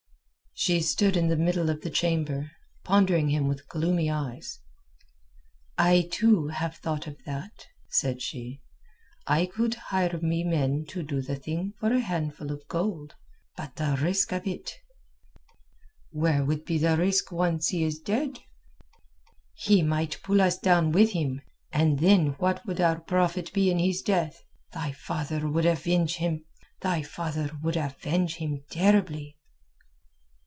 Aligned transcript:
She 0.53 0.79
stood 0.81 1.17
in 1.17 1.27
the 1.27 1.37
middle 1.37 1.71
of 1.71 1.81
the 1.81 1.89
chamber, 1.89 2.51
pondering 2.83 3.29
him 3.29 3.47
with 3.47 3.67
gloomy 3.67 4.11
eyes 4.11 4.59
"I 5.75 6.07
too 6.11 6.49
have 6.49 6.75
thought 6.75 7.07
of 7.07 7.23
that," 7.25 7.65
said 7.89 8.21
she. 8.21 8.61
"I 9.25 9.47
could 9.47 9.73
hire 9.73 10.19
me 10.21 10.43
men 10.43 10.85
to 10.89 11.01
do 11.01 11.19
the 11.19 11.35
thing 11.37 11.73
for 11.79 11.91
a 11.91 11.99
handful 11.99 12.51
of 12.51 12.67
gold. 12.67 13.15
But 13.57 13.77
the 13.77 13.97
risk 13.99 14.33
of 14.33 14.45
it...." 14.45 14.75
"Where 16.11 16.45
would 16.45 16.63
be 16.63 16.77
the 16.77 16.95
risk 16.95 17.31
once 17.31 17.69
he 17.69 17.83
is 17.83 17.97
dead?" 17.97 18.37
"He 19.53 19.81
might 19.81 20.21
pull 20.21 20.41
us 20.41 20.59
down 20.59 20.91
with 20.91 21.13
him, 21.13 21.41
and 21.71 21.97
then 21.97 22.33
what 22.37 22.67
would 22.67 22.79
our 22.79 22.99
profit 22.99 23.51
be 23.51 23.71
in 23.71 23.79
his 23.79 24.03
death? 24.03 24.43
Thy 24.73 24.91
father 24.91 25.47
would 25.49 25.65
avenge 25.65 26.13
him 26.17 26.43
terribly." 28.69 29.37